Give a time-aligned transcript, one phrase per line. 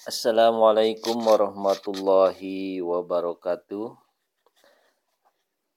[0.00, 4.00] Assalamualaikum warahmatullahi wabarakatuh.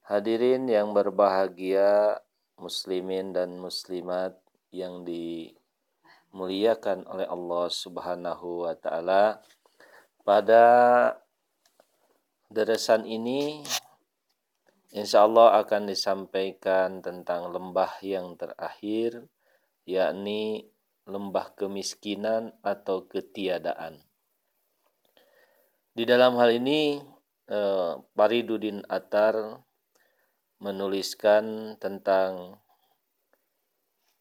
[0.07, 2.23] Hadirin yang berbahagia,
[2.55, 4.39] muslimin dan muslimat
[4.71, 9.43] yang dimuliakan oleh Allah Subhanahu wa taala.
[10.23, 10.63] Pada
[12.47, 13.59] deresan ini
[14.95, 19.27] insya Allah akan disampaikan tentang lembah yang terakhir
[19.83, 20.71] yakni
[21.03, 24.12] lembah kemiskinan atau ketiadaan.
[25.93, 26.97] Di dalam hal ini
[27.45, 27.93] eh,
[28.89, 29.35] Atar
[30.57, 32.57] menuliskan tentang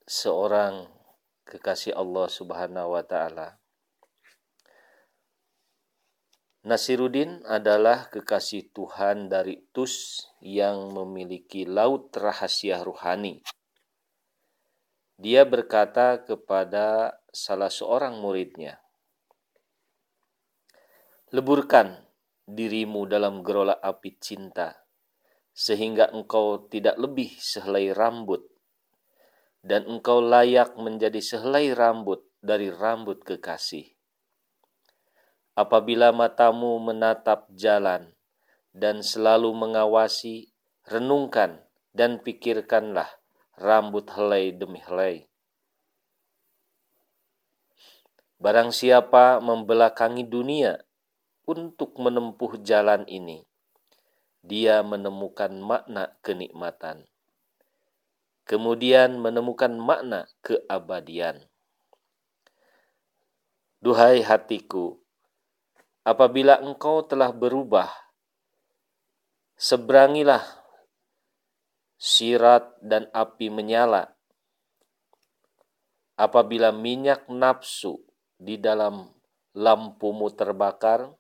[0.05, 0.93] seorang
[1.49, 3.57] kekasih Allah Subhanahu wa taala.
[6.69, 13.43] Nasiruddin adalah kekasih Tuhan dari Tus yang memiliki laut rahasia ruhani
[15.23, 18.82] dia berkata kepada salah seorang muridnya,
[21.33, 21.97] "Leburkan
[22.45, 24.85] dirimu dalam gerolak api cinta,
[25.57, 28.45] sehingga engkau tidak lebih sehelai rambut,
[29.65, 33.89] dan engkau layak menjadi sehelai rambut dari rambut kekasih.
[35.57, 38.13] Apabila matamu menatap jalan
[38.77, 40.53] dan selalu mengawasi,
[40.85, 41.65] renungkan
[41.97, 43.23] dan pikirkanlah."
[43.63, 45.29] rambut helai demi helai.
[48.43, 50.83] Barang siapa membelakangi dunia
[51.47, 53.43] untuk menempuh jalan ini,
[54.43, 57.07] dia menemukan makna kenikmatan.
[58.43, 61.47] Kemudian menemukan makna keabadian.
[63.83, 64.99] Duhai hatiku,
[66.03, 67.91] apabila engkau telah berubah,
[69.59, 70.43] seberangilah
[72.03, 74.11] sirat dan api menyala.
[76.19, 78.03] Apabila minyak nafsu
[78.43, 79.07] di dalam
[79.55, 81.15] lampumu terbakar,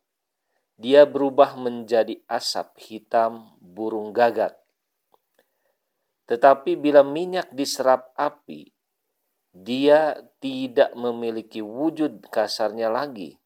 [0.82, 4.58] dia berubah menjadi asap hitam burung gagak.
[6.26, 8.66] Tetapi bila minyak diserap api,
[9.54, 13.38] dia tidak memiliki wujud kasarnya lagi.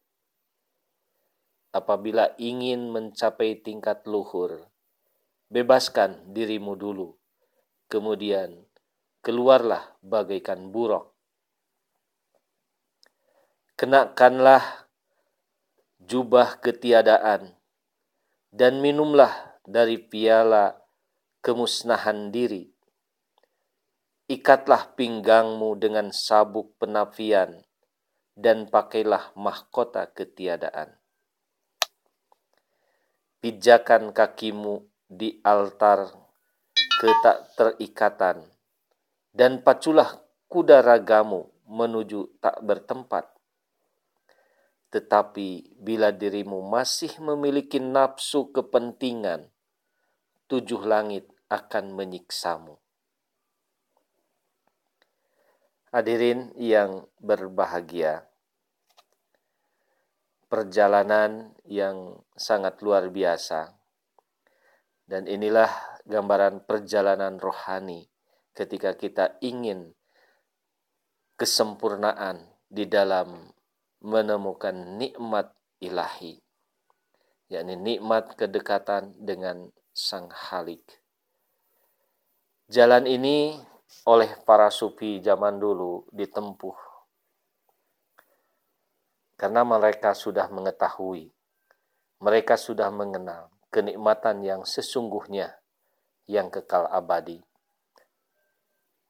[1.69, 4.65] Apabila ingin mencapai tingkat luhur,
[5.53, 7.13] bebaskan dirimu dulu
[7.87, 8.67] Kemudian
[9.23, 11.15] keluarlah bagaikan buruk.
[13.79, 14.86] Kenakanlah
[16.07, 17.51] jubah ketiadaan
[18.55, 20.79] dan minumlah dari piala
[21.43, 22.71] kemusnahan diri.
[24.31, 27.59] Ikatlah pinggangmu dengan sabuk penafian
[28.39, 30.95] dan pakailah mahkota ketiadaan.
[33.43, 36.07] Pijakan kakimu di altar
[36.97, 38.41] ketak terikatan,
[39.29, 40.17] dan paculah
[40.49, 43.36] kuda ragamu menuju tak bertempat.
[44.87, 49.51] Tetapi bila dirimu masih memiliki nafsu kepentingan,
[50.47, 52.79] tujuh langit akan menyiksamu.
[55.91, 58.27] Hadirin yang berbahagia,
[60.47, 63.75] perjalanan yang sangat luar biasa,
[65.07, 65.71] dan inilah
[66.03, 68.07] gambaran perjalanan rohani
[68.55, 69.95] ketika kita ingin
[71.39, 73.55] kesempurnaan di dalam
[74.07, 75.51] menemukan nikmat
[75.83, 76.39] ilahi
[77.51, 81.03] yakni nikmat kedekatan dengan sang halik
[82.71, 83.59] jalan ini
[84.07, 86.77] oleh para sufi zaman dulu ditempuh
[89.35, 91.27] karena mereka sudah mengetahui
[92.17, 95.61] mereka sudah mengenal kenikmatan yang sesungguhnya
[96.25, 97.39] yang kekal abadi.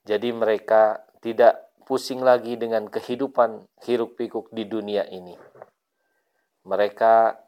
[0.04, 5.40] Jadi mereka tidak pusing lagi dengan kehidupan hiruk pikuk di dunia ini.
[6.68, 7.40] Mereka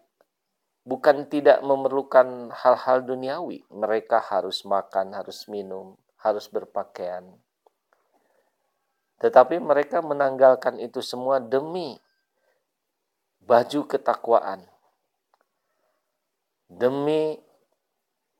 [0.88, 3.68] bukan tidak memerlukan hal-hal duniawi.
[3.68, 7.28] Mereka harus makan, harus minum, harus berpakaian.
[9.20, 12.00] Tetapi mereka menanggalkan itu semua demi
[13.44, 14.64] baju ketakwaan.
[16.72, 17.36] Demi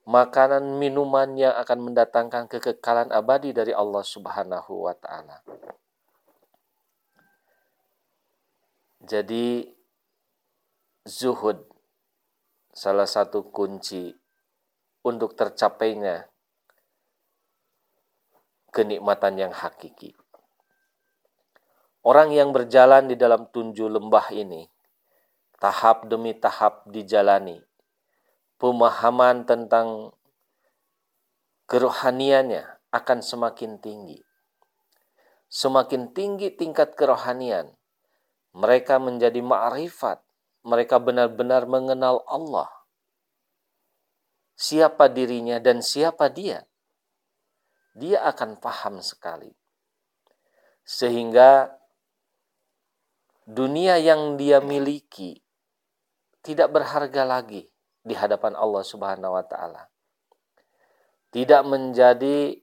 [0.08, 5.44] makanan minuman yang akan mendatangkan kekekalan abadi dari Allah Subhanahu wa taala.
[9.10, 9.66] Jadi
[11.02, 11.66] zuhud
[12.70, 14.14] salah satu kunci
[15.02, 16.30] untuk tercapainya
[18.70, 20.14] kenikmatan yang hakiki.
[22.06, 24.70] Orang yang berjalan di dalam tunju lembah ini
[25.58, 27.66] tahap demi tahap dijalani
[28.62, 30.14] pemahaman tentang
[31.66, 34.22] kerohaniannya akan semakin tinggi.
[35.50, 37.79] Semakin tinggi tingkat kerohanian,
[38.54, 40.22] mereka menjadi ma'rifat,
[40.66, 42.70] mereka benar-benar mengenal Allah.
[44.60, 46.68] Siapa dirinya dan siapa dia.
[47.96, 49.56] Dia akan paham sekali.
[50.84, 51.80] Sehingga
[53.48, 55.42] dunia yang dia miliki
[56.44, 57.66] tidak berharga lagi
[58.04, 59.88] di hadapan Allah Subhanahu wa taala.
[61.30, 62.58] Tidak menjadi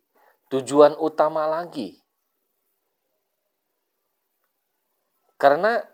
[0.50, 2.05] tujuan utama lagi.
[5.36, 5.84] Karena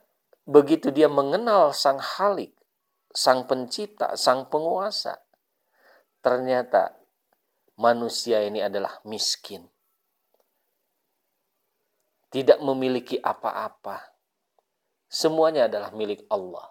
[0.46, 2.54] begitu dia mengenal sang Halik,
[3.10, 5.18] sang pencipta, sang penguasa,
[6.22, 6.94] ternyata
[7.74, 9.66] manusia ini adalah miskin.
[12.32, 14.14] Tidak memiliki apa-apa.
[15.12, 16.64] Semuanya adalah milik Allah.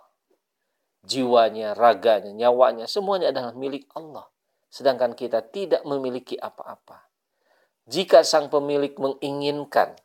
[1.06, 4.26] Jiwanya, raganya, nyawanya, semuanya adalah milik Allah.
[4.72, 7.12] Sedangkan kita tidak memiliki apa-apa.
[7.86, 10.00] Jika sang pemilik menginginkan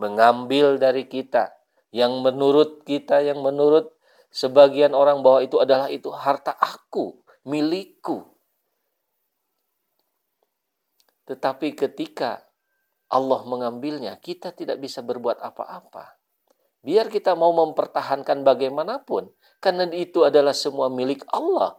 [0.00, 1.59] mengambil dari kita
[1.90, 3.90] yang menurut kita, yang menurut
[4.30, 8.30] sebagian orang bahwa itu adalah itu harta aku, milikku.
[11.26, 12.42] Tetapi ketika
[13.10, 16.18] Allah mengambilnya, kita tidak bisa berbuat apa-apa.
[16.80, 19.28] Biar kita mau mempertahankan bagaimanapun,
[19.60, 21.76] karena itu adalah semua milik Allah.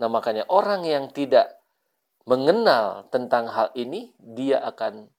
[0.00, 1.60] Nah, makanya orang yang tidak
[2.24, 5.10] mengenal tentang hal ini, dia akan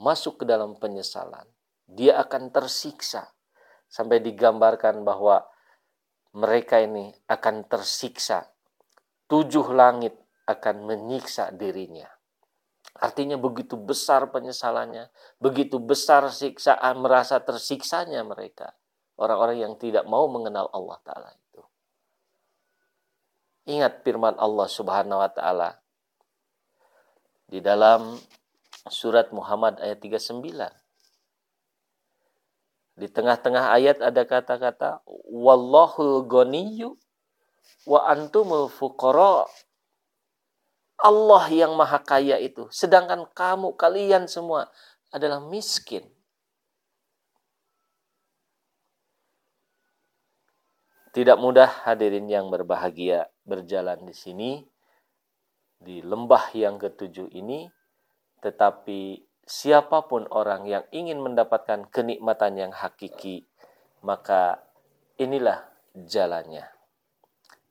[0.00, 1.53] masuk ke dalam penyesalan.
[1.88, 3.32] Dia akan tersiksa.
[3.88, 5.46] Sampai digambarkan bahwa
[6.34, 8.50] mereka ini akan tersiksa.
[9.30, 12.10] Tujuh langit akan menyiksa dirinya.
[12.94, 15.10] Artinya begitu besar penyesalannya,
[15.42, 18.76] begitu besar siksaan merasa tersiksanya mereka.
[19.18, 21.62] Orang-orang yang tidak mau mengenal Allah Ta'ala itu.
[23.70, 25.70] Ingat firman Allah Subhanahu wa Ta'ala
[27.48, 28.18] di dalam
[28.90, 30.83] surat Muhammad ayat 39.
[32.94, 36.94] Di tengah-tengah ayat ada kata-kata wallahul ghaniyyu
[37.90, 39.50] wa antumul fuqara
[41.04, 42.70] Allah yang maha kaya itu.
[42.70, 44.70] Sedangkan kamu, kalian semua
[45.10, 46.06] adalah miskin.
[51.14, 54.50] Tidak mudah hadirin yang berbahagia berjalan di sini
[55.78, 57.70] di lembah yang ketujuh ini
[58.42, 63.44] tetapi siapa pun orang yang ingin mendapatkan kenikmatan yang hakiki
[64.04, 64.60] maka
[65.16, 65.64] inilah
[65.96, 66.68] jalannya.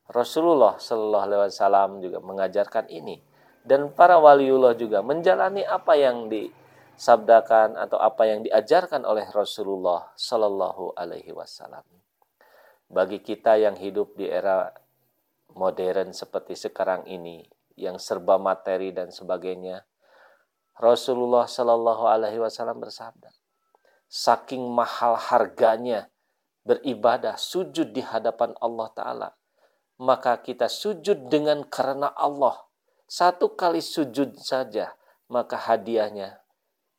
[0.10, 3.22] Rasulullah Shallallahu Alaihi Wasallam juga mengajarkan ini
[3.64, 11.00] dan para waliullah juga menjalani apa yang disabdakan atau apa yang diajarkan oleh Rasulullah Shallallahu
[11.00, 11.88] Alaihi Wasallam.
[12.92, 14.70] Bagi kita yang hidup di era
[15.56, 19.82] modern seperti sekarang ini, yang serba materi dan sebagainya,
[20.80, 23.30] Rasulullah Shallallahu Alaihi Wasallam bersabda,
[24.10, 26.10] saking mahal harganya
[26.66, 29.30] beribadah sujud di hadapan Allah Taala
[30.02, 32.66] maka kita sujud dengan karena Allah.
[33.06, 34.96] Satu kali sujud saja,
[35.30, 36.42] maka hadiahnya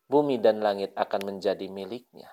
[0.07, 2.31] bumi dan langit akan menjadi miliknya.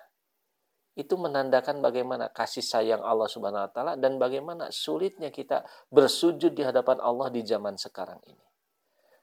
[0.93, 6.61] Itu menandakan bagaimana kasih sayang Allah Subhanahu wa taala dan bagaimana sulitnya kita bersujud di
[6.67, 8.45] hadapan Allah di zaman sekarang ini.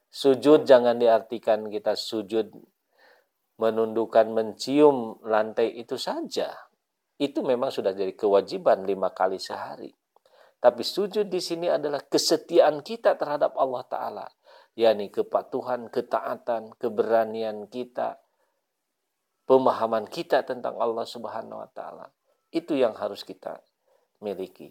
[0.08, 2.48] Sujud jangan diartikan kita sujud
[3.60, 6.54] menundukkan mencium lantai itu saja.
[7.18, 9.90] Itu memang sudah jadi kewajiban lima kali sehari.
[10.58, 14.26] Tapi sujud di sini adalah kesetiaan kita terhadap Allah Ta'ala.
[14.78, 18.22] yakni kepatuhan, ketaatan, keberanian kita,
[19.48, 22.06] pemahaman kita tentang Allah Subhanahu wa taala.
[22.52, 23.58] Itu yang harus kita
[24.20, 24.70] miliki.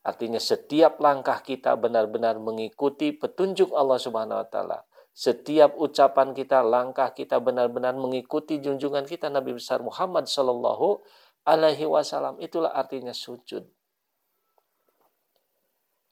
[0.00, 4.78] Artinya setiap langkah kita benar-benar mengikuti petunjuk Allah Subhanahu wa taala.
[5.12, 11.04] Setiap ucapan kita, langkah kita benar-benar mengikuti junjungan kita Nabi besar Muhammad sallallahu
[11.44, 12.40] alaihi wasallam.
[12.40, 13.68] Itulah artinya sujud.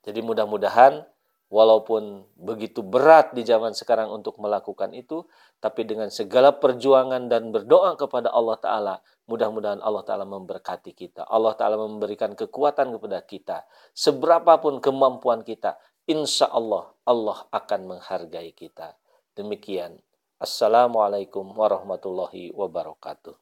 [0.04, 1.04] Jadi mudah-mudahan
[1.48, 5.24] walaupun begitu berat di zaman sekarang untuk melakukan itu,
[5.58, 8.94] tapi dengan segala perjuangan dan berdoa kepada Allah Ta'ala,
[9.26, 11.24] mudah-mudahan Allah Ta'ala memberkati kita.
[11.24, 13.58] Allah Ta'ala memberikan kekuatan kepada kita.
[13.96, 18.96] Seberapapun kemampuan kita, insya Allah Allah akan menghargai kita.
[19.32, 19.96] Demikian.
[20.38, 23.34] Assalamualaikum warahmatullahi wabarakatuh.